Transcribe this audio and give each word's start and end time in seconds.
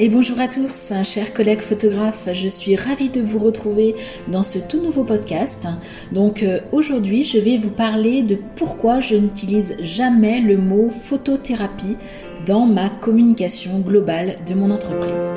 Et 0.00 0.08
bonjour 0.08 0.40
à 0.40 0.48
tous, 0.48 0.92
chers 1.04 1.32
collègues 1.32 1.60
photographes. 1.60 2.28
Je 2.32 2.48
suis 2.48 2.74
ravie 2.74 3.10
de 3.10 3.20
vous 3.20 3.38
retrouver 3.38 3.94
dans 4.26 4.42
ce 4.42 4.58
tout 4.58 4.80
nouveau 4.82 5.04
podcast. 5.04 5.68
Donc 6.10 6.42
euh, 6.42 6.58
aujourd'hui, 6.72 7.24
je 7.24 7.38
vais 7.38 7.56
vous 7.56 7.70
parler 7.70 8.22
de 8.22 8.36
pourquoi 8.56 9.00
je 9.00 9.14
n'utilise 9.14 9.76
jamais 9.80 10.40
le 10.40 10.56
mot 10.56 10.90
photothérapie 10.90 11.96
dans 12.46 12.66
ma 12.66 12.88
communication 12.88 13.78
globale 13.78 14.36
de 14.48 14.54
mon 14.54 14.70
entreprise. 14.70 15.32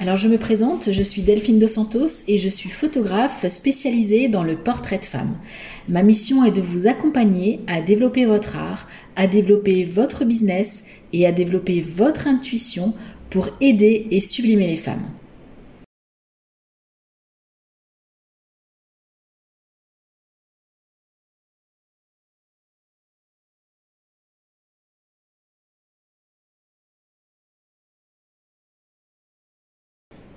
Alors 0.00 0.16
je 0.16 0.26
me 0.26 0.38
présente, 0.38 0.90
je 0.90 1.02
suis 1.04 1.22
Delphine 1.22 1.60
Dos 1.60 1.68
Santos 1.68 2.24
et 2.26 2.36
je 2.36 2.48
suis 2.48 2.68
photographe 2.68 3.46
spécialisée 3.46 4.28
dans 4.28 4.42
le 4.42 4.56
portrait 4.56 4.98
de 4.98 5.04
femme. 5.04 5.36
Ma 5.88 6.02
mission 6.02 6.44
est 6.44 6.50
de 6.50 6.60
vous 6.60 6.88
accompagner 6.88 7.60
à 7.68 7.80
développer 7.80 8.24
votre 8.24 8.56
art, 8.56 8.88
à 9.14 9.28
développer 9.28 9.84
votre 9.84 10.24
business 10.24 10.84
et 11.12 11.26
à 11.26 11.32
développer 11.32 11.80
votre 11.80 12.26
intuition 12.26 12.92
pour 13.30 13.50
aider 13.60 14.08
et 14.10 14.18
sublimer 14.18 14.66
les 14.66 14.76
femmes. 14.76 15.04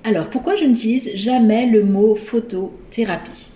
Alors, 0.08 0.30
pourquoi 0.30 0.56
je 0.56 0.64
n'utilise 0.64 1.12
jamais 1.16 1.68
le 1.68 1.84
mot 1.84 2.16
photothérapie? 2.16 3.50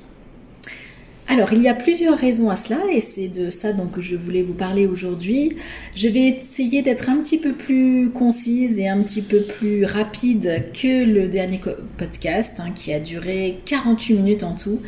Alors, 1.30 1.54
il 1.54 1.62
y 1.62 1.70
a 1.70 1.74
plusieurs 1.74 2.18
raisons 2.18 2.50
à 2.50 2.58
cela 2.58 2.78
et 2.92 3.00
c'est 3.00 3.30
de 3.30 3.50
ça 3.50 3.72
que 3.72 4.02
je 4.02 4.18
voulais 4.18 4.42
vous 4.42 4.54
parler 4.54 4.86
aujourd'hui. 4.86 5.56
Je 5.96 6.10
vais 6.10 6.28
essayer 6.28 6.82
d'être 6.82 7.10
un 7.10 7.22
petit 7.22 7.38
peu 7.38 7.54
plus 7.54 8.10
concise 8.10 8.80
et 8.80 8.90
un 8.90 9.02
petit 9.02 9.22
peu 9.22 9.40
plus 9.40 9.86
rapide 9.86 10.66
que 10.74 11.06
le 11.06 11.30
dernier 11.30 11.62
podcast 11.96 12.60
hein, 12.60 12.72
qui 12.76 12.92
a 12.92 13.00
duré 13.00 13.60
48 13.64 14.16
minutes 14.16 14.44
en 14.44 14.54
tout. 14.54 14.82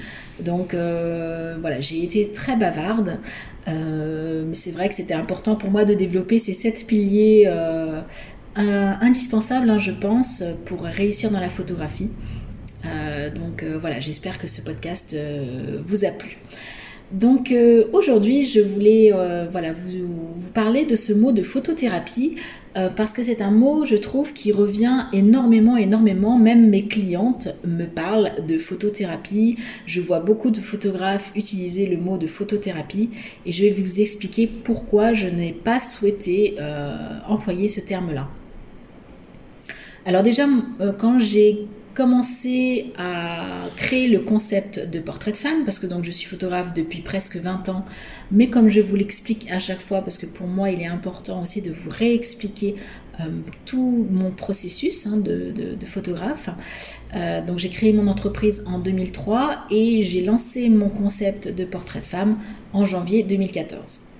Donc 0.43 0.73
euh, 0.73 1.55
voilà, 1.61 1.79
j'ai 1.79 2.03
été 2.03 2.29
très 2.33 2.57
bavarde. 2.57 3.19
Euh, 3.69 4.43
c'est 4.51 4.71
vrai 4.71 4.89
que 4.89 4.95
c'était 4.95 5.13
important 5.13 5.55
pour 5.55 5.71
moi 5.71 5.85
de 5.85 5.93
développer 5.93 6.37
ces 6.37 6.51
sept 6.51 6.85
piliers 6.85 7.45
euh, 7.47 8.01
indispensable, 8.55 9.69
hein, 9.69 9.79
je 9.79 9.91
pense, 9.91 10.43
pour 10.65 10.83
réussir 10.83 11.31
dans 11.31 11.39
la 11.39 11.49
photographie. 11.49 12.11
Euh, 12.85 13.29
donc 13.29 13.63
euh, 13.63 13.77
voilà, 13.79 13.99
j'espère 13.99 14.37
que 14.37 14.47
ce 14.47 14.61
podcast 14.61 15.13
euh, 15.13 15.79
vous 15.85 16.05
a 16.05 16.09
plu. 16.09 16.37
Donc 17.11 17.53
aujourd'hui, 17.91 18.43
je 18.43 18.59
voulais 18.59 19.11
voilà, 19.51 19.71
vous, 19.71 20.07
vous, 20.35 20.49
parler 20.49 20.85
de 20.85 20.95
ce 20.95 21.13
mot 21.13 21.31
de 21.31 21.43
photothérapie 21.43 22.37
parce 22.95 23.13
que 23.13 23.21
c'est 23.21 23.43
un 23.43 23.51
mot, 23.51 23.85
je 23.85 23.95
trouve, 23.97 24.33
qui 24.33 24.51
revient 24.51 25.05
énormément, 25.13 25.77
énormément. 25.77 26.39
Même 26.39 26.69
mes 26.69 26.87
clientes 26.87 27.49
me 27.67 27.85
parlent 27.85 28.31
de 28.47 28.57
photothérapie. 28.57 29.57
Je 29.85 30.01
vois 30.01 30.21
beaucoup 30.21 30.49
de 30.49 30.59
photographes 30.59 31.31
utiliser 31.35 31.85
le 31.85 31.97
mot 31.97 32.17
de 32.17 32.25
photothérapie 32.25 33.11
et 33.45 33.51
je 33.51 33.65
vais 33.65 33.71
vous 33.71 34.01
expliquer 34.01 34.47
pourquoi 34.47 35.13
je 35.13 35.27
n'ai 35.27 35.51
pas 35.51 35.79
souhaité 35.79 36.55
employer 37.27 37.67
ce 37.67 37.79
terme-là. 37.79 38.27
Alors 40.05 40.23
déjà, 40.23 40.47
euh, 40.81 40.91
quand 40.91 41.19
j'ai 41.19 41.67
commencé 41.93 42.91
à 42.97 43.45
créer 43.77 44.07
le 44.07 44.19
concept 44.19 44.89
de 44.89 44.99
portrait 44.99 45.31
de 45.31 45.37
femme, 45.37 45.63
parce 45.63 45.77
que 45.77 45.85
donc 45.85 46.03
je 46.03 46.11
suis 46.11 46.27
photographe 46.27 46.73
depuis 46.73 47.01
presque 47.01 47.37
20 47.37 47.69
ans, 47.69 47.85
mais 48.31 48.49
comme 48.49 48.67
je 48.67 48.81
vous 48.81 48.95
l'explique 48.95 49.49
à 49.51 49.59
chaque 49.59 49.79
fois, 49.79 50.01
parce 50.01 50.17
que 50.17 50.25
pour 50.25 50.47
moi 50.47 50.71
il 50.71 50.81
est 50.81 50.87
important 50.87 51.41
aussi 51.43 51.61
de 51.61 51.71
vous 51.71 51.91
réexpliquer 51.91 52.75
euh, 53.19 53.25
tout 53.65 54.07
mon 54.09 54.31
processus 54.31 55.05
hein, 55.05 55.17
de, 55.17 55.85
photographe. 55.85 56.49
Euh, 57.15 57.45
donc 57.45 57.59
j'ai 57.59 57.69
créé 57.69 57.93
mon 57.93 58.07
entreprise 58.07 58.63
en 58.65 58.79
2003 58.79 59.67
et 59.69 60.01
j'ai 60.01 60.23
lancé 60.23 60.69
mon 60.69 60.89
concept 60.89 61.47
de 61.47 61.63
portrait 61.63 61.99
de 61.99 62.05
femme 62.05 62.37
en 62.73 62.85
janvier 62.85 63.21
2014. 63.21 64.12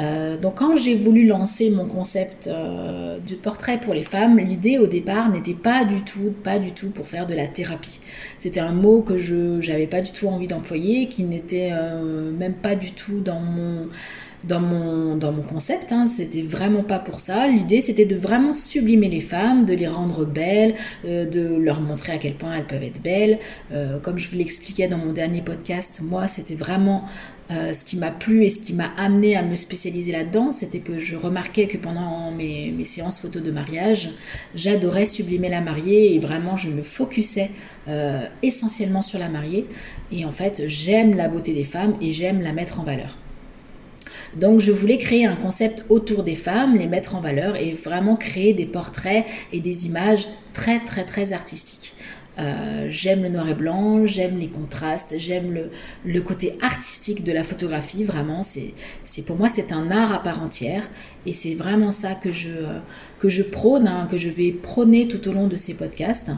Euh, 0.00 0.36
donc 0.36 0.56
quand 0.56 0.76
j'ai 0.76 0.94
voulu 0.94 1.26
lancer 1.26 1.70
mon 1.70 1.86
concept 1.86 2.46
euh, 2.46 3.18
de 3.18 3.34
portrait 3.34 3.78
pour 3.78 3.94
les 3.94 4.02
femmes, 4.02 4.38
l'idée 4.38 4.78
au 4.78 4.86
départ 4.86 5.30
n'était 5.30 5.54
pas 5.54 5.84
du 5.84 6.02
tout, 6.02 6.32
pas 6.42 6.58
du 6.58 6.72
tout 6.72 6.90
pour 6.90 7.06
faire 7.06 7.26
de 7.26 7.34
la 7.34 7.46
thérapie. 7.46 8.00
C'était 8.38 8.60
un 8.60 8.72
mot 8.72 9.02
que 9.02 9.16
je 9.16 9.64
n'avais 9.70 9.86
pas 9.86 10.00
du 10.00 10.12
tout 10.12 10.26
envie 10.28 10.48
d'employer, 10.48 11.08
qui 11.08 11.22
n'était 11.22 11.70
euh, 11.72 12.32
même 12.32 12.54
pas 12.54 12.74
du 12.74 12.92
tout 12.92 13.20
dans 13.20 13.40
mon 13.40 13.88
concept, 15.48 15.92
hein, 15.92 16.06
c'était 16.06 16.42
vraiment 16.42 16.82
pas 16.82 16.98
pour 16.98 17.20
ça. 17.20 17.46
L'idée, 17.46 17.80
c'était 17.80 18.04
de 18.04 18.16
vraiment 18.16 18.54
sublimer 18.54 19.08
les 19.08 19.20
femmes, 19.20 19.64
de 19.64 19.74
les 19.74 19.86
rendre 19.86 20.24
belles, 20.24 20.74
de 21.04 21.56
leur 21.56 21.80
montrer 21.80 22.12
à 22.12 22.18
quel 22.18 22.34
point 22.34 22.54
elles 22.54 22.66
peuvent 22.66 22.82
être 22.82 23.00
belles. 23.00 23.38
comme 24.02 24.18
je 24.18 24.28
vous 24.28 24.36
l'expliquais 24.36 24.88
dans 24.88 24.98
mon 24.98 25.12
dernier 25.12 25.40
podcast, 25.40 26.00
moi, 26.02 26.28
c'était 26.28 26.54
vraiment 26.54 27.04
euh, 27.50 27.74
ce 27.74 27.84
qui 27.84 27.98
m'a 27.98 28.10
plu 28.10 28.44
et 28.44 28.48
ce 28.48 28.58
qui 28.58 28.72
m'a 28.72 28.90
amené 28.96 29.36
à 29.36 29.42
me 29.42 29.54
spécialiser 29.54 30.12
là-dedans, 30.12 30.50
c'était 30.50 30.78
que 30.78 30.98
je 30.98 31.14
remarquais 31.14 31.66
que 31.66 31.76
pendant 31.76 32.30
mes, 32.30 32.72
séances 32.84 33.20
photos 33.20 33.42
de 33.42 33.50
mariage, 33.50 34.10
j'adorais 34.54 35.04
sublimer 35.04 35.50
la 35.50 35.60
mariée 35.60 36.14
et 36.14 36.18
vraiment 36.18 36.56
je 36.56 36.70
me 36.70 36.82
focusais 36.82 37.50
euh, 37.88 38.26
essentiellement 38.42 39.02
sur 39.02 39.18
la 39.18 39.28
mariée. 39.28 39.66
Et 40.10 40.24
en 40.24 40.30
fait, 40.30 40.62
j'aime 40.68 41.14
la 41.16 41.28
beauté 41.28 41.52
des 41.52 41.64
femmes 41.64 41.96
et 42.00 42.12
j'aime 42.12 42.40
la 42.40 42.54
mettre 42.54 42.80
en 42.80 42.82
valeur. 42.82 43.16
Donc 44.36 44.60
je 44.60 44.72
voulais 44.72 44.98
créer 44.98 45.26
un 45.26 45.36
concept 45.36 45.84
autour 45.90 46.24
des 46.24 46.34
femmes, 46.34 46.76
les 46.76 46.86
mettre 46.86 47.14
en 47.14 47.20
valeur 47.20 47.56
et 47.56 47.72
vraiment 47.72 48.16
créer 48.16 48.54
des 48.54 48.66
portraits 48.66 49.24
et 49.52 49.60
des 49.60 49.86
images 49.86 50.26
très 50.52 50.80
très 50.80 51.04
très 51.04 51.32
artistiques. 51.32 51.94
Euh, 52.38 52.86
j'aime 52.90 53.22
le 53.22 53.28
noir 53.28 53.48
et 53.48 53.54
blanc, 53.54 54.06
j'aime 54.06 54.38
les 54.38 54.48
contrastes, 54.48 55.14
j'aime 55.18 55.56
le, 56.04 56.20
côté 56.20 56.58
artistique 56.62 57.22
de 57.22 57.32
la 57.32 57.44
photographie. 57.44 58.04
Vraiment, 58.04 58.42
c'est, 58.42 58.74
pour 59.26 59.36
moi 59.36 59.48
c'est 59.48 59.72
un 59.72 59.90
art 59.90 60.12
à 60.12 60.22
part 60.22 60.42
entière 60.42 60.88
et 61.26 61.32
c'est 61.32 61.54
vraiment 61.54 61.90
ça 61.90 62.14
que 62.14 62.32
je 62.32 62.50
que 63.18 63.28
je 63.28 63.42
prône, 63.42 63.86
hein, 63.86 64.08
que 64.10 64.18
je 64.18 64.28
vais 64.28 64.50
prôner 64.50 65.08
tout 65.08 65.28
au 65.28 65.32
long 65.32 65.46
de 65.46 65.56
ces 65.56 65.74
podcasts. 65.74 66.32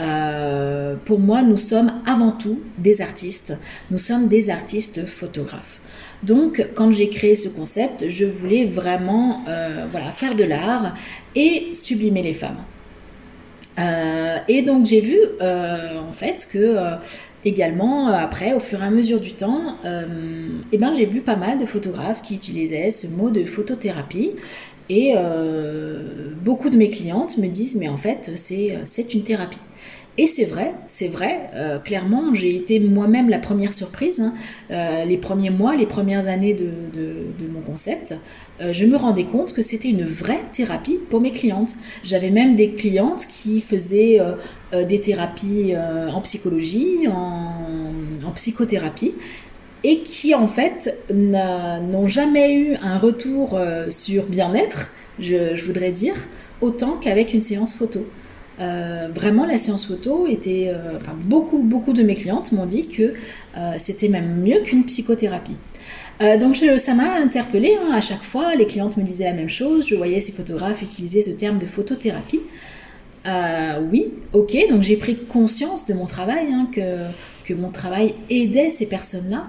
Euh, 0.00 0.96
pour 1.04 1.18
moi, 1.18 1.42
nous 1.42 1.56
sommes 1.56 1.92
avant 2.04 2.32
tout 2.32 2.60
des 2.76 3.00
artistes. 3.00 3.54
Nous 3.90 3.98
sommes 3.98 4.28
des 4.28 4.50
artistes 4.50 5.06
photographes. 5.06 5.80
Donc, 6.22 6.66
quand 6.74 6.92
j'ai 6.92 7.08
créé 7.08 7.34
ce 7.34 7.48
concept, 7.48 8.08
je 8.08 8.24
voulais 8.24 8.64
vraiment 8.64 9.44
euh, 9.48 9.86
voilà 9.90 10.10
faire 10.10 10.34
de 10.34 10.44
l'art 10.44 10.94
et 11.34 11.70
sublimer 11.72 12.22
les 12.22 12.34
femmes. 12.34 12.58
Euh, 13.78 14.38
et 14.48 14.62
donc 14.62 14.86
j'ai 14.86 15.00
vu 15.00 15.18
euh, 15.42 16.00
en 16.00 16.12
fait 16.12 16.48
que 16.50 16.58
euh, 16.58 16.96
également 17.44 18.08
après, 18.08 18.54
au 18.54 18.60
fur 18.60 18.82
et 18.82 18.86
à 18.86 18.90
mesure 18.90 19.20
du 19.20 19.32
temps, 19.32 19.76
eh 19.84 20.78
ben, 20.78 20.92
j'ai 20.94 21.06
vu 21.06 21.20
pas 21.20 21.36
mal 21.36 21.58
de 21.58 21.66
photographes 21.66 22.22
qui 22.22 22.34
utilisaient 22.34 22.90
ce 22.90 23.06
mot 23.06 23.30
de 23.30 23.44
photothérapie. 23.44 24.32
Et 24.88 25.14
beaucoup 26.44 26.70
de 26.70 26.76
mes 26.76 26.88
clientes 26.88 27.38
me 27.38 27.48
disent 27.48 27.76
mais 27.76 27.88
en 27.88 27.96
fait 27.96 28.32
c'est 28.36 29.14
une 29.14 29.22
thérapie. 29.22 29.60
Et 30.18 30.26
c'est 30.26 30.44
vrai, 30.44 30.74
c'est 30.88 31.08
vrai, 31.08 31.50
clairement, 31.84 32.32
j'ai 32.34 32.56
été 32.56 32.80
moi-même 32.80 33.28
la 33.28 33.38
première 33.38 33.72
surprise. 33.72 34.20
Hein. 34.20 34.34
les 35.04 35.16
premiers 35.16 35.50
mois, 35.50 35.76
les 35.76 35.86
premières 35.86 36.26
années 36.26 36.54
de, 36.54 36.70
de 36.96 37.48
mon 37.52 37.60
concept, 37.60 38.14
euh, 38.60 38.72
je 38.72 38.84
me 38.86 38.96
rendais 38.96 39.24
compte 39.24 39.52
que 39.52 39.62
c'était 39.62 39.88
une 39.88 40.04
vraie 40.04 40.42
thérapie 40.52 40.98
pour 41.10 41.20
mes 41.20 41.32
clientes. 41.32 41.74
J'avais 42.02 42.30
même 42.30 42.56
des 42.56 42.70
clientes 42.72 43.26
qui 43.26 43.60
faisaient 43.60 44.18
euh, 44.20 44.32
euh, 44.72 44.84
des 44.84 45.00
thérapies 45.00 45.74
en 45.76 46.20
psychologie, 46.22 47.08
en, 47.08 48.30
psychothérapie, 48.34 49.14
et 49.82 50.00
qui 50.00 50.34
en 50.34 50.46
fait 50.46 50.98
n'ont 51.12 52.06
jamais 52.06 52.54
eu 52.54 52.74
un 52.82 52.98
retour 52.98 53.58
sur 53.88 54.24
bien-être, 54.24 54.92
je, 55.18 55.64
voudrais 55.64 55.90
dire, 55.90 56.14
autant 56.60 56.96
qu'avec 56.96 57.32
une 57.32 57.40
séance 57.40 57.72
photo. 57.72 58.04
vraiment, 58.58 59.46
la 59.46 59.58
séance 59.58 59.86
photo 59.86 60.26
était. 60.26 60.72
beaucoup, 61.24 61.60
beaucoup 61.62 61.92
de 61.92 62.02
mes 62.02 62.14
clientes 62.14 62.52
m'ont 62.52 62.66
dit 62.66 62.88
que 62.88 63.14
c'était 63.78 64.08
même 64.08 64.42
mieux 64.42 64.60
qu'une 64.60 64.84
psychothérapie. 64.84 65.56
Euh, 66.22 66.38
donc 66.38 66.56
ça 66.56 66.94
m'a 66.94 67.16
interpellée 67.16 67.76
hein, 67.80 67.94
à 67.94 68.00
chaque 68.00 68.22
fois. 68.22 68.54
Les 68.54 68.66
clientes 68.66 68.96
me 68.96 69.02
disaient 69.02 69.24
la 69.24 69.34
même 69.34 69.48
chose. 69.48 69.88
Je 69.88 69.94
voyais 69.94 70.20
ces 70.20 70.32
photographes 70.32 70.82
utiliser 70.82 71.22
ce 71.22 71.30
terme 71.30 71.58
de 71.58 71.66
photothérapie. 71.66 72.40
Euh, 73.26 73.80
oui, 73.90 74.12
ok. 74.32 74.56
Donc 74.70 74.82
j'ai 74.82 74.96
pris 74.96 75.16
conscience 75.16 75.84
de 75.86 75.94
mon 75.94 76.06
travail, 76.06 76.46
hein, 76.52 76.68
que, 76.72 76.98
que 77.44 77.54
mon 77.54 77.70
travail 77.70 78.14
aidait 78.30 78.70
ces 78.70 78.86
personnes-là. 78.86 79.44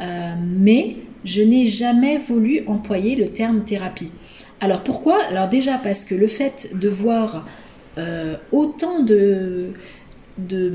Euh, 0.00 0.34
mais 0.40 0.96
je 1.24 1.42
n'ai 1.42 1.66
jamais 1.66 2.18
voulu 2.18 2.62
employer 2.66 3.16
le 3.16 3.28
terme 3.28 3.64
thérapie. 3.64 4.10
Alors 4.60 4.82
pourquoi? 4.82 5.18
Alors 5.28 5.48
déjà 5.48 5.78
parce 5.78 6.04
que 6.04 6.14
le 6.14 6.28
fait 6.28 6.70
de 6.74 6.88
voir 6.88 7.46
autant 8.52 9.00
de, 9.00 9.72
de, 10.38 10.72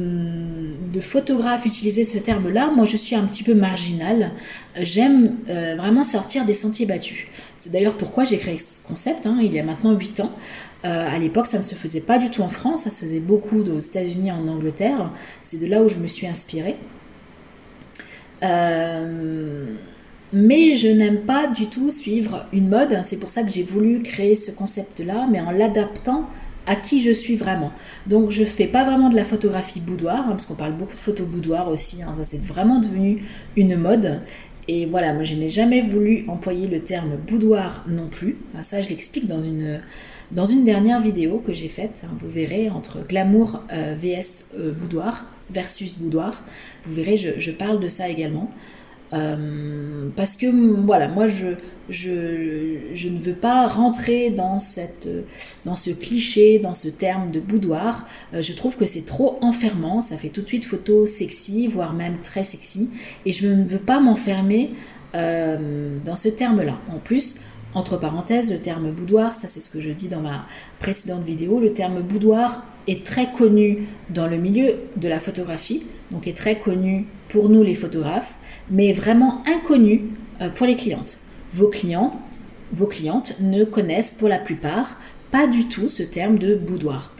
photographes 1.02 1.66
utiliser 1.66 2.04
ce 2.04 2.18
terme-là, 2.18 2.72
moi 2.76 2.86
je 2.86 2.98
suis 2.98 3.16
un 3.16 3.26
petit 3.26 3.44
peu 3.44 3.54
marginale. 3.54 4.32
J'aime 4.82 5.36
euh, 5.50 5.76
vraiment 5.78 6.04
sortir 6.04 6.46
des 6.46 6.54
sentiers 6.54 6.86
battus. 6.86 7.26
C'est 7.56 7.72
d'ailleurs 7.72 7.98
pourquoi 7.98 8.24
j'ai 8.24 8.38
créé 8.38 8.58
ce 8.58 8.80
concept, 8.86 9.26
hein, 9.26 9.40
il 9.42 9.54
y 9.54 9.60
a 9.60 9.64
maintenant 9.64 9.94
8 9.94 10.20
ans. 10.22 10.32
Euh, 10.86 11.08
à 11.10 11.18
l'époque, 11.18 11.48
ça 11.48 11.58
ne 11.58 11.64
se 11.64 11.76
faisait 11.76 12.02
pas 12.02 12.18
du 12.20 12.30
tout 12.30 12.42
en 12.42 12.50
France, 12.50 12.84
ça 12.84 12.90
se 12.90 13.02
faisait 13.02 13.20
beaucoup 13.20 13.62
aux 13.62 13.80
États-Unis, 13.80 14.32
en 14.32 14.48
Angleterre. 14.48 15.12
C'est 15.42 15.60
de 15.60 15.66
là 15.66 15.82
où 15.82 15.88
je 15.88 15.98
me 15.98 16.08
suis 16.08 16.28
inspirée. 16.28 16.78
Euh, 18.44 19.76
mais 20.32 20.76
je 20.76 20.88
n'aime 20.88 21.22
pas 21.22 21.48
du 21.48 21.68
tout 21.68 21.90
suivre 21.90 22.46
une 22.54 22.70
mode. 22.70 23.00
C'est 23.04 23.18
pour 23.18 23.30
ça 23.30 23.44
que 23.44 23.50
j'ai 23.50 23.64
voulu 23.64 24.02
créer 24.02 24.36
ce 24.36 24.52
concept-là, 24.52 25.28
mais 25.32 25.40
en 25.42 25.52
l'adaptant 25.52 26.30
à 26.68 26.76
qui 26.76 27.02
je 27.02 27.12
suis 27.12 27.36
vraiment. 27.36 27.72
Donc 28.08 28.30
je 28.30 28.44
fais 28.44 28.68
pas 28.68 28.84
vraiment 28.84 29.10
de 29.10 29.16
la 29.16 29.24
photographie 29.24 29.80
boudoir, 29.80 30.20
hein, 30.20 30.32
parce 30.32 30.46
qu'on 30.46 30.56
parle 30.56 30.74
beaucoup 30.74 30.94
de 30.94 30.98
photos 30.98 31.26
boudoir 31.26 31.70
aussi, 31.70 32.04
hein, 32.04 32.14
ça 32.16 32.24
c'est 32.24 32.42
vraiment 32.42 32.80
devenu 32.80 33.24
une 33.56 33.76
mode. 33.76 34.22
Et 34.68 34.86
voilà, 34.86 35.14
moi 35.14 35.24
je 35.24 35.36
n'ai 35.36 35.50
jamais 35.50 35.82
voulu 35.82 36.26
employer 36.28 36.68
le 36.68 36.82
terme 36.82 37.16
boudoir 37.28 37.86
non 37.88 38.08
plus. 38.08 38.38
ça 38.62 38.82
je 38.82 38.90
l'explique 38.90 39.26
dans 39.26 39.40
une, 39.40 39.80
dans 40.32 40.46
une 40.46 40.66
dernière 40.66 41.00
vidéo 41.00 41.40
que 41.40 41.54
j'ai 41.54 41.70
faite. 41.70 42.04
Hein, 42.06 42.12
vous 42.20 42.30
verrez 42.30 42.70
entre 42.70 43.08
glamour 43.08 43.64
euh, 43.72 43.96
vs 43.98 44.48
euh, 44.58 44.74
boudoir 44.74 45.26
versus 45.50 45.98
boudoir. 45.98 46.44
Vous 46.84 46.94
verrez, 46.94 47.16
je 47.18 47.52
parle 47.52 47.80
de 47.80 47.88
ça 47.88 48.10
également. 48.10 48.52
Euh, 49.14 50.10
parce 50.16 50.36
que 50.36 50.48
voilà, 50.86 51.08
moi 51.08 51.28
je, 51.28 51.48
je, 51.90 52.78
je, 52.94 53.08
ne 53.08 53.18
veux 53.18 53.34
pas 53.34 53.68
rentrer 53.68 54.32
dans, 54.32 54.60
cette, 54.60 55.08
dans 55.66 55.76
ce 55.76 55.92
cliché, 55.92 56.60
dans 56.60 56.74
ce 56.74 56.90
terme 56.90 57.32
de 57.32 57.40
boudoir. 57.40 58.06
Euh, 58.34 58.42
je 58.42 58.54
trouve 58.54 58.76
que 58.76 58.86
c'est 58.86 59.06
trop 59.06 59.38
enfermant, 59.42 60.02
ça 60.02 60.18
fait 60.18 60.30
tout 60.30 60.42
de 60.42 60.48
suite 60.48 60.66
photo 60.66 61.06
sexy, 61.06 61.68
voire 61.68 61.94
même 61.94 62.18
très 62.22 62.44
sexy, 62.44 62.90
et 63.26 63.32
je 63.32 63.48
ne 63.48 63.64
veux 63.64 63.80
pas 63.80 64.00
m'enfermer 64.00 64.72
euh, 65.16 65.98
dans 66.06 66.16
ce 66.16 66.28
terme-là. 66.28 66.78
En 66.90 67.00
plus, 67.00 67.36
entre 67.74 67.98
parenthèses, 67.98 68.52
le 68.52 68.60
terme 68.60 68.92
boudoir, 68.92 69.34
ça 69.36 69.48
c'est 69.48 69.62
ce 69.62 69.70
que 69.70 69.80
je 69.80 69.92
dis 69.92 70.10
dans 70.10 70.22
ma 70.22 70.46
précédente 70.80 71.24
vidéo, 71.24 71.60
le 71.60 71.72
terme 71.74 72.02
boudoir 72.02 72.66
est 72.88 73.06
très 73.06 73.32
connu 73.32 73.88
dans 74.10 74.28
le 74.28 74.38
milieu 74.38 74.76
de 74.96 75.08
la 75.08 75.20
photographie, 75.20 75.86
donc 76.12 76.28
est 76.28 76.36
très 76.36 76.58
connu 76.58 77.06
pour 77.30 77.50
nous 77.50 77.64
les 77.64 77.76
photographes 77.76 78.38
mais 78.70 78.92
vraiment 78.94 79.44
inconnu 79.48 80.10
euh, 80.42 80.50
pour 80.50 80.68
les 80.68 80.76
clientes. 80.76 81.20
Vos 81.54 81.70
clientes, 81.70 82.18
vos 82.72 82.88
clientes 82.88 83.36
ne 83.40 83.64
connaissent 83.64 84.12
pour 84.12 84.28
la 84.28 84.40
plupart 84.40 85.00
pas 85.32 85.48
du 85.48 85.68
tout 85.68 85.90
ce 85.90 86.04
terme 86.04 86.38
de 86.38 86.56
boudoir. 86.56 87.14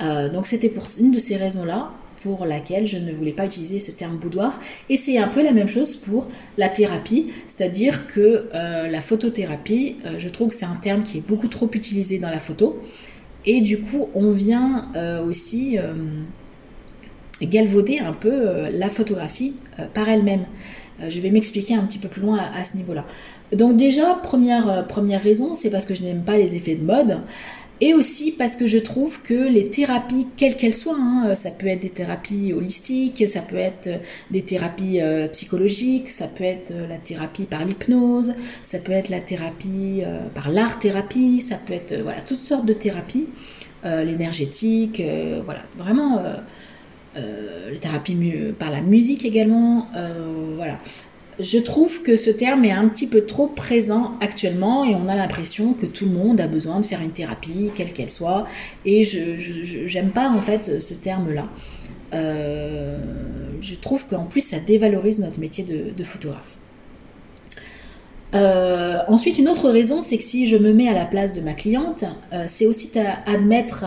Euh, 0.00 0.28
donc 0.28 0.46
c'était 0.46 0.68
pour 0.68 0.86
une 0.98 1.10
de 1.12 1.18
ces 1.18 1.36
raisons-là 1.36 1.90
pour 2.22 2.46
laquelle 2.46 2.86
je 2.86 2.96
ne 2.96 3.12
voulais 3.12 3.32
pas 3.32 3.44
utiliser 3.44 3.78
ce 3.78 3.90
terme 3.90 4.16
boudoir. 4.16 4.58
Et 4.88 4.96
c'est 4.96 5.18
un 5.18 5.28
peu 5.28 5.42
la 5.42 5.52
même 5.52 5.68
chose 5.68 5.94
pour 5.94 6.26
la 6.56 6.70
thérapie, 6.70 7.26
c'est-à-dire 7.48 8.06
que 8.06 8.48
euh, 8.54 8.88
la 8.88 9.00
photothérapie, 9.02 9.96
je 10.16 10.28
trouve 10.30 10.48
que 10.48 10.54
c'est 10.54 10.64
un 10.64 10.76
terme 10.76 11.02
qui 11.02 11.18
est 11.18 11.20
beaucoup 11.26 11.48
trop 11.48 11.68
utilisé 11.74 12.18
dans 12.18 12.30
la 12.30 12.40
photo. 12.40 12.80
Et 13.44 13.60
du 13.60 13.80
coup, 13.80 14.08
on 14.14 14.30
vient 14.30 14.88
aussi 15.26 15.76
galvauder 17.42 17.98
un 17.98 18.12
peu 18.12 18.68
la 18.72 18.88
photographie 18.88 19.54
par 19.92 20.08
elle-même. 20.08 20.46
Euh, 21.00 21.10
je 21.10 21.20
vais 21.20 21.30
m'expliquer 21.30 21.74
un 21.74 21.84
petit 21.84 21.98
peu 21.98 22.08
plus 22.08 22.22
loin 22.22 22.38
à, 22.38 22.64
ce 22.64 22.76
niveau-là. 22.76 23.04
Donc 23.52 23.76
déjà, 23.76 24.14
première, 24.22 24.68
euh, 24.68 25.18
raison, 25.18 25.54
c'est 25.54 25.70
parce 25.70 25.86
que 25.86 25.94
je 25.94 26.04
n'aime 26.04 26.24
pas 26.24 26.36
les 26.36 26.54
effets 26.54 26.74
de 26.74 26.84
mode. 26.84 27.18
Et 27.80 27.92
aussi 27.92 28.30
parce 28.30 28.54
que 28.54 28.68
je 28.68 28.78
trouve 28.78 29.20
que 29.22 29.48
les 29.48 29.68
thérapies, 29.68 30.28
quelles 30.36 30.56
qu'elles 30.56 30.74
soient, 30.74 30.96
hein, 30.96 31.34
ça 31.34 31.50
peut 31.50 31.66
être 31.66 31.80
des 31.80 31.90
thérapies 31.90 32.52
holistiques, 32.52 33.28
ça 33.28 33.40
peut 33.40 33.56
être 33.56 33.90
des 34.30 34.42
thérapies 34.42 35.00
euh, 35.00 35.26
psychologiques, 35.28 36.12
ça 36.12 36.28
peut 36.28 36.44
être 36.44 36.72
la 36.88 36.98
thérapie 36.98 37.44
par 37.44 37.64
l'hypnose, 37.64 38.34
ça 38.62 38.78
peut 38.78 38.92
être 38.92 39.08
la 39.08 39.20
thérapie 39.20 40.02
par 40.34 40.52
l'art-thérapie, 40.52 41.40
ça 41.40 41.56
peut 41.56 41.74
être 41.74 42.00
voilà, 42.00 42.20
toutes 42.20 42.38
sortes 42.38 42.64
de 42.64 42.74
thérapies, 42.74 43.26
l'énergétique, 43.82 45.02
voilà, 45.44 45.60
vraiment 45.76 46.18
euh, 46.18 46.36
la 47.16 47.80
thérapie 47.80 48.16
par 48.58 48.70
la 48.70 48.80
musique 48.80 49.24
également. 49.24 49.88
Euh, 49.96 50.54
voilà. 50.56 50.78
Je 51.40 51.58
trouve 51.58 52.02
que 52.02 52.16
ce 52.16 52.30
terme 52.30 52.64
est 52.64 52.72
un 52.72 52.88
petit 52.88 53.08
peu 53.08 53.26
trop 53.26 53.48
présent 53.48 54.12
actuellement 54.20 54.84
et 54.84 54.94
on 54.94 55.08
a 55.08 55.16
l'impression 55.16 55.72
que 55.72 55.84
tout 55.84 56.04
le 56.04 56.12
monde 56.12 56.40
a 56.40 56.46
besoin 56.46 56.78
de 56.78 56.86
faire 56.86 57.02
une 57.02 57.10
thérapie, 57.10 57.72
quelle 57.74 57.92
qu'elle 57.92 58.10
soit. 58.10 58.44
Et 58.84 59.02
je 59.02 59.92
n'aime 59.94 60.10
pas 60.10 60.28
en 60.28 60.40
fait 60.40 60.80
ce 60.80 60.94
terme-là. 60.94 61.48
Euh, 62.12 62.98
je 63.60 63.74
trouve 63.74 64.06
qu'en 64.06 64.26
plus 64.26 64.42
ça 64.42 64.60
dévalorise 64.60 65.18
notre 65.18 65.40
métier 65.40 65.64
de, 65.64 66.04
photographe. 66.04 66.58
ensuite, 69.08 69.36
une 69.36 69.48
autre 69.48 69.70
raison, 69.70 70.02
c'est 70.02 70.18
que 70.18 70.24
si 70.24 70.46
je 70.46 70.56
me 70.56 70.72
mets 70.72 70.88
à 70.88 70.94
la 70.94 71.04
place 71.04 71.32
de 71.32 71.40
ma 71.40 71.54
cliente, 71.54 72.04
c'est 72.46 72.66
aussi 72.66 72.92
admettre 73.26 73.86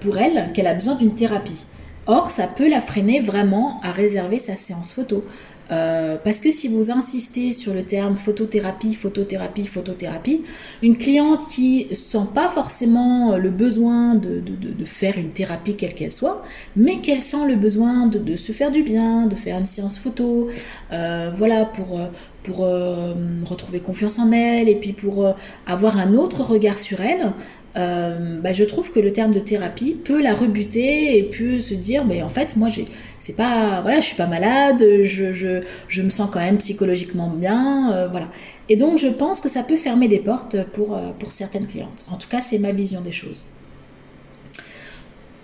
pour 0.00 0.16
elle 0.16 0.52
qu'elle 0.54 0.68
a 0.68 0.74
besoin 0.74 0.94
d'une 0.94 1.14
thérapie. 1.14 1.64
Or, 2.06 2.30
ça 2.30 2.46
peut 2.46 2.68
la 2.68 2.80
freiner 2.80 3.20
vraiment 3.20 3.80
à 3.82 3.90
réserver 3.90 4.38
sa 4.38 4.54
séance 4.54 4.92
photo. 4.92 5.24
Euh, 5.72 6.16
parce 6.22 6.38
que 6.38 6.50
si 6.52 6.68
vous 6.68 6.92
insistez 6.92 7.50
sur 7.50 7.74
le 7.74 7.82
terme 7.82 8.16
photothérapie, 8.16 8.94
photothérapie, 8.94 9.64
photothérapie, 9.64 10.44
une 10.82 10.96
cliente 10.96 11.48
qui 11.48 11.88
sent 11.92 12.28
pas 12.32 12.48
forcément 12.48 13.36
le 13.36 13.50
besoin 13.50 14.14
de, 14.14 14.42
faire 14.84 15.18
une 15.18 15.30
thérapie 15.30 15.74
quelle 15.74 15.94
qu'elle 15.94 16.12
soit, 16.12 16.42
mais 16.76 17.00
qu'elle 17.00 17.20
sent 17.20 17.48
le 17.48 17.56
besoin 17.56 18.06
de, 18.06 18.36
se 18.36 18.52
faire 18.52 18.70
du 18.70 18.82
bien, 18.84 19.26
de 19.26 19.34
faire 19.34 19.58
une 19.58 19.64
séance 19.64 19.98
photo, 19.98 20.48
euh, 20.92 21.32
voilà, 21.36 21.64
pour, 21.64 21.98
euh, 21.98 23.14
retrouver 23.44 23.80
confiance 23.80 24.20
en 24.20 24.30
elle 24.30 24.68
et 24.68 24.76
puis 24.76 24.92
pour 24.92 25.34
avoir 25.66 25.98
un 25.98 26.14
autre 26.14 26.44
regard 26.44 26.78
sur 26.78 27.00
elle, 27.00 27.32
euh, 27.76 28.40
bah, 28.40 28.52
je 28.52 28.64
trouve 28.64 28.90
que 28.90 29.00
le 29.00 29.12
terme 29.12 29.32
de 29.32 29.38
thérapie 29.38 29.94
peut 30.02 30.22
la 30.22 30.32
rebuter 30.32 31.18
et 31.18 31.24
peut 31.24 31.60
se 31.60 31.74
dire 31.74 32.06
mais 32.06 32.22
en 32.22 32.28
fait 32.30 32.56
moi 32.56 32.70
j'ai 32.70 32.86
c'est 33.20 33.36
pas 33.36 33.82
voilà 33.82 34.00
je 34.00 34.06
suis 34.06 34.16
pas 34.16 34.26
malade 34.26 34.82
je, 35.04 35.34
je, 35.34 35.60
je 35.88 36.02
me 36.02 36.08
sens 36.08 36.30
quand 36.32 36.40
même 36.40 36.56
psychologiquement 36.56 37.28
bien 37.28 37.92
euh, 37.92 38.08
voilà. 38.08 38.28
Et 38.68 38.76
donc 38.76 38.98
je 38.98 39.08
pense 39.08 39.40
que 39.40 39.48
ça 39.48 39.62
peut 39.62 39.76
fermer 39.76 40.08
des 40.08 40.20
portes 40.20 40.56
pour 40.72 40.96
euh, 40.96 41.10
pour 41.18 41.32
certaines 41.32 41.66
clientes. 41.66 42.06
En 42.10 42.16
tout 42.16 42.28
cas 42.28 42.40
c'est 42.40 42.58
ma 42.58 42.72
vision 42.72 43.02
des 43.02 43.12
choses. 43.12 43.44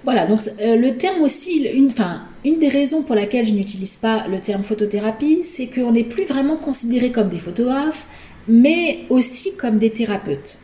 Voilà 0.04 0.26
donc 0.26 0.40
le 0.58 0.90
terme 0.92 1.22
aussi 1.22 1.64
une 1.64 1.86
enfin 1.86 2.22
une 2.44 2.58
des 2.58 2.68
raisons 2.68 3.02
pour 3.02 3.14
laquelle 3.14 3.44
je 3.44 3.52
n'utilise 3.52 3.96
pas 3.96 4.26
le 4.26 4.40
terme 4.40 4.62
photothérapie 4.62 5.44
c'est 5.44 5.66
qu'on 5.66 5.92
n'est 5.92 6.02
plus 6.02 6.24
vraiment 6.24 6.56
considéré 6.56 7.12
comme 7.12 7.28
des 7.28 7.38
photographes 7.38 8.06
mais 8.48 9.00
aussi 9.10 9.54
comme 9.56 9.78
des 9.78 9.90
thérapeutes 9.90 10.58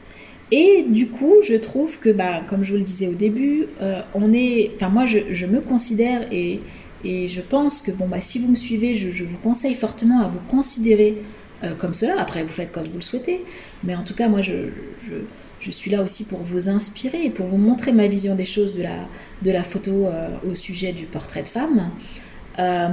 et 0.51 0.85
du 0.89 1.09
coup, 1.09 1.35
je 1.43 1.55
trouve 1.55 1.99
que, 1.99 2.09
bah, 2.09 2.41
comme 2.47 2.65
je 2.65 2.73
vous 2.73 2.79
le 2.79 2.85
disais 2.85 3.07
au 3.07 3.15
début, 3.15 3.67
euh, 3.83 4.01
on 4.15 4.33
est, 4.33 4.73
enfin 4.77 4.89
moi, 4.89 5.05
je, 5.05 5.47
me 5.47 5.61
considère 5.61 6.27
et, 6.33 6.61
je 7.05 7.41
pense 7.41 7.83
que, 7.83 7.91
bon, 7.91 8.09
bah, 8.09 8.21
si 8.21 8.39
vous 8.39 8.49
me 8.49 8.57
suivez, 8.57 8.95
je, 8.95 9.25
vous 9.25 9.39
conseille 9.39 9.75
fortement 9.75 10.23
à 10.23 10.29
vous 10.29 10.41
considérer 10.51 11.19
euh, 11.65 11.75
comme 11.75 11.93
cela. 11.93 12.15
Après, 12.19 12.43
vous 12.43 12.49
faites 12.49 12.73
comme 12.73 12.85
vous 12.85 12.97
le 12.97 13.03
souhaitez, 13.03 13.45
mais 13.85 13.95
en 13.95 14.03
tout 14.03 14.15
cas, 14.15 14.29
moi, 14.29 14.41
je, 14.41 14.71
suis 15.71 15.91
là 15.91 16.03
aussi 16.03 16.25
pour 16.25 16.39
vous 16.39 16.71
inspirer 16.71 17.27
et 17.27 17.31
pour 17.31 17.45
vous 17.45 17.59
montrer 17.59 17.93
ma 17.93 18.07
vision 18.07 18.35
des 18.35 18.47
choses 18.47 18.73
de 18.73 18.83
la, 18.83 19.07
de 19.43 19.51
la 19.51 19.63
photo 19.63 20.07
euh, 20.07 20.29
au 20.51 20.55
sujet 20.55 20.93
du 20.93 21.05
portrait 21.05 21.43
de 21.43 21.49
femme. 21.49 21.91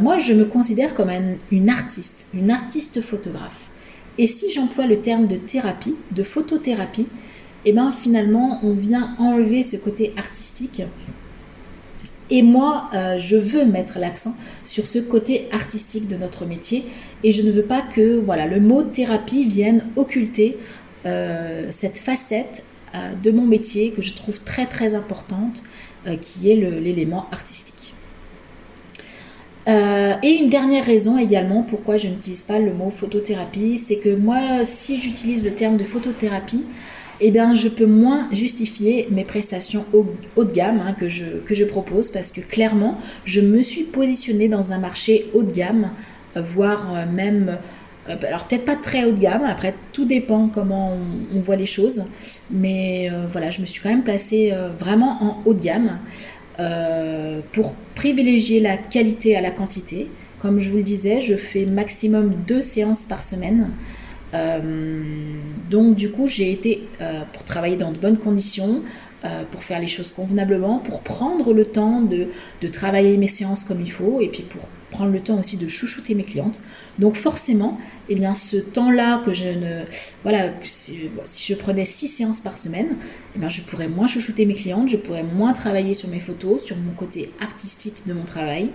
moi, 0.02 0.18
je 0.18 0.34
me 0.34 0.44
considère 0.44 0.94
comme 0.94 1.10
une 1.52 1.70
artiste, 1.70 2.28
une 2.34 2.52
artiste 2.52 3.00
photographe. 3.00 3.70
Et 4.18 4.28
si 4.28 4.52
j'emploie 4.52 4.88
le 4.88 5.00
terme 5.00 5.28
de 5.28 5.36
thérapie, 5.38 5.96
de 6.12 6.24
photothérapie, 6.24 7.08
et 7.66 7.74
bien 7.74 7.92
finalement 7.92 8.60
on 8.64 8.74
vient 8.74 9.16
enlever 9.20 9.64
ce 9.64 9.76
côté 9.76 10.14
artistique. 10.18 10.84
Et 12.30 12.42
moi, 12.42 12.90
euh, 12.94 13.20
je 13.20 13.36
veux 13.36 13.66
mettre 13.66 14.00
l'accent 14.00 14.36
sur 14.66 14.88
ce 14.88 14.98
côté 14.98 15.48
artistique 15.52 16.08
de 16.08 16.16
notre 16.16 16.46
métier 16.46 16.86
et 17.24 17.32
je 17.32 17.42
ne 17.44 17.52
veux 17.52 17.64
pas 17.64 17.82
que 17.82 18.20
voilà, 18.20 18.48
le 18.48 18.60
mot 18.60 18.82
thérapie 18.82 19.46
vienne 19.46 19.86
occulter 19.96 20.58
euh, 21.06 21.68
cette 21.70 22.00
facette 22.00 22.64
euh, 22.96 23.14
de 23.22 23.30
mon 23.30 23.46
métier 23.46 23.92
que 23.92 24.02
je 24.02 24.14
trouve 24.14 24.40
très 24.44 24.66
très 24.66 24.96
importante, 24.96 25.64
qui 26.22 26.52
est 26.52 26.56
l'élément 26.56 27.26
artistique. 27.32 27.96
et 29.68 30.30
une 30.40 30.50
dernière 30.50 30.86
raison 30.86 31.18
également 31.18 31.64
pourquoi 31.64 31.98
je 31.98 32.08
n'utilise 32.08 32.44
pas 32.44 32.60
le 32.60 32.74
mot 32.74 32.92
photothérapie, 32.92 33.80
c'est 33.80 33.98
que 33.98 34.16
moi, 34.16 34.64
si 34.64 35.00
j'utilise 35.00 35.44
le 35.44 35.56
terme 35.56 35.78
de 35.78 35.84
photothérapie, 35.84 36.64
eh 37.22 37.32
bien, 37.32 37.54
je 37.54 37.68
peux 37.68 37.86
moins 37.86 38.28
justifier 38.32 39.08
mes 39.12 39.24
prestations 39.24 39.86
haut, 39.94 40.44
de 40.44 40.52
gamme 40.52 40.82
hein, 40.82 40.94
que, 40.94 41.08
je, 41.08 41.64
propose 41.64 42.10
parce 42.10 42.32
que 42.32 42.42
clairement, 42.42 42.98
je 43.24 43.42
me 43.42 43.62
suis 43.62 43.84
positionnée 43.84 44.48
dans 44.48 44.74
un 44.74 44.80
marché 44.80 45.30
haut 45.34 45.44
de 45.44 45.52
gamme, 45.52 45.92
euh, 46.36 46.42
voire 46.42 46.94
euh, 46.94 47.06
même 47.12 47.58
Euh, 48.08 48.16
alors 48.28 48.48
peut-être 48.48 48.66
pas 48.66 48.76
très 48.76 49.04
haut 49.04 49.14
de 49.14 49.20
gamme, 49.20 49.44
après 49.44 49.74
tout 49.92 50.06
dépend 50.06 50.48
comment 50.48 50.96
on, 51.34 51.40
voit 51.40 51.56
les 51.56 51.66
choses, 51.66 52.04
mais 52.52 53.10
voilà, 53.32 53.50
je 53.50 53.62
me 53.62 53.66
suis 53.66 53.82
quand 53.82 53.90
même 53.90 54.04
placée 54.04 54.54
vraiment 54.78 55.18
en 55.24 55.42
haut 55.46 55.56
de 55.56 55.60
gamme 55.60 55.98
pour 57.52 57.74
privilégier 57.96 58.60
la 58.60 58.78
qualité 58.78 59.36
à 59.36 59.42
la 59.42 59.50
quantité. 59.50 60.08
Comme 60.40 60.60
je 60.60 60.70
vous 60.70 60.78
le 60.78 60.84
disais, 60.84 61.20
je 61.20 61.36
fais 61.36 61.66
maximum 61.66 62.32
deux 62.46 62.62
séances 62.62 63.06
par 63.06 63.24
semaine. 63.24 63.72
Donc 65.70 65.96
du 65.96 66.12
coup, 66.12 66.28
j'ai 66.28 66.52
été 66.52 66.88
pour 67.34 67.44
travailler 67.44 67.78
dans 67.78 67.92
de 67.92 67.98
bonnes 67.98 68.18
conditions, 68.18 68.82
pour 69.52 69.64
faire 69.64 69.80
les 69.80 69.88
choses 69.88 70.12
convenablement, 70.12 70.80
pour 70.80 71.02
prendre 71.02 71.54
le 71.54 71.66
temps 71.66 72.02
de, 72.02 72.28
travailler 72.68 73.18
mes 73.18 73.28
séances 73.28 73.64
comme 73.64 73.82
il 73.82 73.92
faut, 73.92 74.22
et 74.22 74.28
puis 74.30 74.44
pour 74.44 74.68
prendre 74.92 75.12
le 75.12 75.20
temps 75.20 75.40
aussi 75.40 75.58
de 75.58 75.68
chouchouter 75.68 76.16
mes 76.16 76.24
clientes. 76.24 76.62
Donc 77.00 77.16
forcément, 77.16 77.78
eh 78.08 78.16
bien, 78.16 78.34
ce 78.34 78.58
temps-là 78.58 79.22
que 79.26 79.34
je 79.34 79.46
ne... 79.46 79.84
Voilà, 80.24 80.54
si, 80.64 80.98
je 81.48 81.54
prenais 81.54 81.86
six 81.86 82.08
séances 82.08 82.40
par 82.40 82.58
semaine, 82.58 82.96
eh 83.36 83.40
bien, 83.40 83.50
je 83.50 83.62
pourrais 83.62 83.90
moins 83.90 84.08
chouchouter 84.08 84.46
mes 84.46 84.56
clientes, 84.56 84.90
je 84.90 84.98
pourrais 84.98 85.24
moins 85.24 85.54
travailler 85.54 85.94
sur 85.94 86.10
mes 86.10 86.20
photos, 86.20 86.64
sur 86.64 86.78
mon 86.78 86.92
côté 86.92 87.32
artistique 87.42 88.06
de 88.06 88.14
mon 88.14 88.24
travail. 88.24 88.70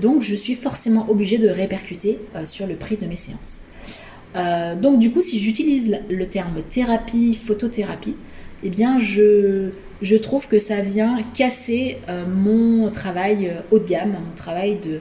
Donc 0.00 0.22
je 0.22 0.34
suis 0.34 0.54
forcément 0.54 1.08
obligée 1.08 1.38
de 1.38 1.48
répercuter 1.48 2.18
euh, 2.34 2.44
sur 2.44 2.66
le 2.66 2.76
prix 2.76 2.96
de 2.96 3.06
mes 3.06 3.16
séances. 3.16 3.65
Euh, 4.34 4.74
donc 4.74 4.98
du 4.98 5.10
coup, 5.10 5.22
si 5.22 5.38
j'utilise 5.38 5.98
le 6.10 6.26
terme 6.26 6.62
thérapie, 6.68 7.34
photothérapie, 7.34 8.16
eh 8.62 8.70
bien 8.70 8.98
je, 8.98 9.70
je 10.02 10.16
trouve 10.16 10.48
que 10.48 10.58
ça 10.58 10.80
vient 10.80 11.22
casser 11.34 11.98
euh, 12.08 12.26
mon 12.26 12.90
travail 12.90 13.52
haut 13.70 13.78
de 13.78 13.86
gamme, 13.86 14.12
mon 14.12 14.34
travail 14.34 14.76
de, 14.76 15.00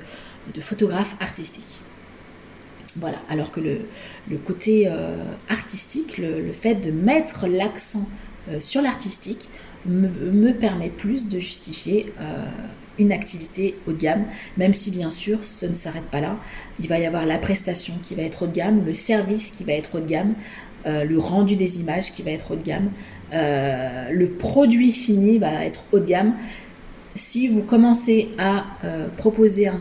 de 0.54 0.62
photographe 0.62 1.16
artistique. 1.20 1.80
Voilà, 2.98 3.18
alors 3.30 3.52
que 3.52 3.60
le, 3.60 4.38
côté 4.38 4.88
euh, 4.88 5.18
artistique, 5.50 6.18
le, 6.18 6.52
fait 6.54 6.76
de 6.76 6.92
mettre 6.92 7.48
l'accent 7.48 8.08
euh, 8.50 8.60
sur 8.60 8.82
l'artistique 8.82 9.50
me, 9.86 10.52
permet 10.54 10.90
plus 10.90 11.28
de 11.28 11.40
justifier 11.40 12.14
euh, 12.20 12.46
une 13.00 13.12
activité 13.12 13.76
haut 13.88 13.92
de 13.92 13.98
gamme, 13.98 14.26
même 14.58 14.74
si 14.74 14.92
bien 14.92 15.10
sûr 15.10 15.44
ce 15.44 15.66
ne 15.66 15.76
s'arrête 15.76 16.06
pas 16.06 16.22
là. 16.22 16.38
Il 16.80 16.88
va 16.88 17.00
y 17.00 17.06
avoir 17.06 17.26
la 17.26 17.38
prestation 17.38 17.94
qui 18.02 18.16
va 18.16 18.24
être 18.24 18.44
haut 18.44 18.48
de 18.48 18.54
gamme, 18.54 18.86
le 18.86 18.94
service 18.94 19.52
qui 19.52 19.64
va 19.64 19.74
être 19.74 19.96
haut 19.96 20.02
de 20.02 20.08
gamme, 20.08 20.34
le 20.86 21.18
rendu 21.18 21.56
des 21.56 21.80
images 21.80 22.12
qui 22.12 22.22
va 22.22 22.32
être 22.32 22.52
haut 22.52 22.56
de 22.56 22.64
gamme, 22.64 22.92
le 23.32 24.28
produit 24.28 24.92
fini 24.92 25.40
va 25.40 25.66
être 25.66 25.86
haut 25.92 26.00
de 26.00 26.06
gamme 26.06 26.36
si 27.16 27.48
vous 27.48 27.64
commencez 27.64 28.30
à 28.38 28.66
euh, 28.84 29.08
proposer 29.16 29.68
un, 29.68 29.76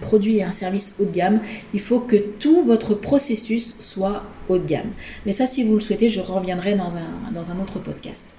produit 0.00 0.38
et 0.38 0.42
un 0.42 0.50
service 0.50 0.94
haut 0.98 1.04
de 1.04 1.12
gamme, 1.12 1.40
il 1.72 1.80
faut 1.80 2.00
que 2.00 2.16
tout 2.16 2.62
votre 2.62 2.94
processus 2.94 3.76
soit 3.78 4.24
haut 4.48 4.58
de 4.58 4.66
gamme. 4.66 4.90
Mais 5.24 5.32
ça, 5.32 5.46
si 5.46 5.62
vous 5.62 5.74
le 5.74 5.80
souhaitez, 5.80 6.08
je 6.08 6.20
reviendrai 6.20 6.74
dans 6.74 6.90
un, 6.96 7.60
autre 7.60 7.78
podcast. 7.78 8.36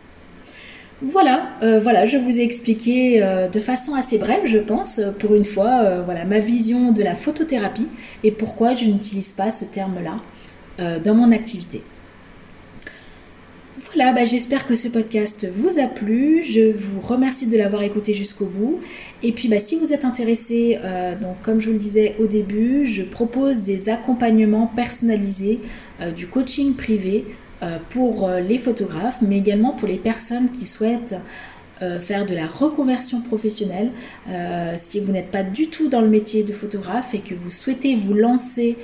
Voilà, 1.01 1.49
euh, 1.61 1.79
voilà, 1.79 2.07
je 2.07 2.17
vous 2.17 2.39
ai 2.39 2.43
expliqué 2.43 3.21
euh, 3.21 3.47
de 3.47 3.59
façon 3.59 3.93
assez 3.93 4.17
brève, 4.17 4.45
je 4.45 4.57
pense, 4.57 4.99
pour 5.19 5.35
une 5.35 5.45
fois, 5.45 6.01
voilà, 6.01 6.25
ma 6.25 6.39
vision 6.39 6.91
de 6.91 7.03
la 7.03 7.13
photothérapie 7.13 7.87
et 8.23 8.31
pourquoi 8.31 8.73
je 8.73 8.85
n'utilise 8.85 9.31
pas 9.31 9.51
ce 9.51 9.65
terme-là 9.65 10.19
dans 11.03 11.15
mon 11.15 11.31
activité. 11.31 11.81
Voilà, 13.93 14.11
bah, 14.11 14.25
j'espère 14.25 14.65
que 14.65 14.75
ce 14.75 14.87
podcast 14.87 15.47
vous 15.55 15.79
a 15.79 15.87
plu. 15.87 16.43
Je 16.43 16.71
vous 16.71 16.99
remercie 16.99 17.47
de 17.47 17.57
l'avoir 17.57 17.83
écouté 17.83 18.13
jusqu'au 18.13 18.45
bout. 18.45 18.79
Et 19.21 19.31
puis, 19.31 19.47
bah, 19.47 19.59
si 19.59 19.77
vous 19.77 19.93
êtes 19.93 20.03
intéressé, 20.03 20.79
euh, 20.83 21.15
donc 21.15 21.41
comme 21.43 21.59
je 21.61 21.67
vous 21.67 21.73
le 21.73 21.79
disais 21.79 22.15
au 22.19 22.25
début, 22.25 22.85
je 22.85 23.03
propose 23.03 23.61
des 23.61 23.89
accompagnements 23.89 24.67
personnalisés, 24.67 25.59
euh, 26.01 26.11
du 26.11 26.27
coaching 26.27 26.75
privé 26.75 27.25
euh, 27.27 27.31
pour 27.89 28.29
les 28.29 28.57
photographes, 28.57 29.19
mais 29.21 29.37
également 29.37 29.71
pour 29.71 29.87
les 29.87 29.97
personnes 29.97 30.51
qui 30.51 30.65
souhaitent 30.65 31.15
faire 31.99 32.25
de 32.25 32.35
la 32.35 32.45
reconversion 32.45 33.21
professionnelle. 33.21 33.89
si 34.75 34.99
vous 34.99 35.11
n'êtes 35.11 35.31
pas 35.31 35.43
du 35.43 35.67
tout 35.67 35.89
dans 35.89 36.01
le 36.01 36.07
métier 36.07 36.43
de 36.43 36.53
photographe 36.53 37.13
et 37.13 37.19
que 37.19 37.33
vous 37.33 37.49
souhaitez 37.49 37.95
vous 37.95 38.13
lancer 38.13 38.77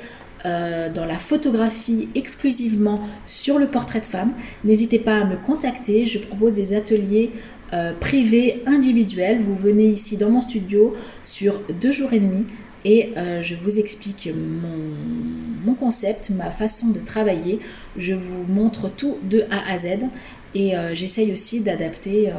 euh, 0.45 0.89
dans 0.89 1.05
la 1.05 1.17
photographie 1.17 2.09
exclusivement 2.15 2.99
sur 3.25 3.57
le 3.59 3.67
portrait 3.67 4.01
de 4.01 4.05
femme, 4.05 4.33
n'hésitez 4.65 4.99
pas 4.99 5.21
à 5.21 5.23
me 5.23 5.37
contacter. 5.37 6.05
Je 6.05 6.19
propose 6.19 6.55
des 6.55 6.73
ateliers 6.73 7.31
euh, 7.71 7.93
privés, 7.97 8.61
individuels. 8.65 9.39
Vous 9.39 9.55
venez 9.55 9.85
ici 9.85 10.17
dans 10.17 10.29
mon 10.29 10.41
studio 10.41 10.95
sur 11.23 11.61
deux 11.79 11.93
jours 11.93 12.11
et 12.11 12.19
demi 12.19 12.45
et 12.85 13.11
euh, 13.17 13.41
je 13.41 13.55
vous 13.55 13.79
explique 13.79 14.29
mon, 14.33 15.73
concept, 15.75 16.29
ma 16.29 16.51
façon 16.51 16.89
de 16.89 16.99
travailler. 16.99 17.59
Je 17.97 18.13
vous 18.13 18.45
montre 18.45 18.89
tout 18.89 19.17
de 19.23 19.45
A 19.49 19.71
à 19.71 19.77
Z 19.77 19.99
et 20.55 20.73
j'essaye 20.93 21.33
aussi 21.33 21.61
d'adapter 21.61 22.31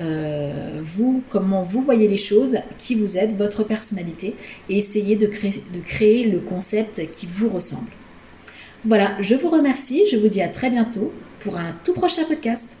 euh, 0.00 0.80
vous, 0.82 1.22
comment 1.28 1.62
vous 1.62 1.80
voyez 1.80 2.08
les 2.08 2.16
choses, 2.16 2.56
qui 2.78 2.94
vous 2.94 3.16
êtes, 3.16 3.36
votre 3.36 3.62
personnalité, 3.62 4.34
et 4.68 4.78
créer, 4.78 5.16
de 5.16 5.80
créer 5.80 6.26
le 6.26 6.40
concept 6.40 7.10
qui 7.12 7.26
vous 7.26 7.48
ressemble. 7.48 7.90
Voilà, 8.84 9.16
je 9.20 9.34
vous 9.34 9.48
remercie, 9.48 10.04
je 10.10 10.16
vous 10.16 10.28
dis 10.28 10.42
à 10.42 10.48
très 10.48 10.68
bientôt 10.68 11.12
pour 11.40 11.56
un 11.56 11.74
tout 11.84 11.94
prochain 11.94 12.24
podcast. 12.24 12.78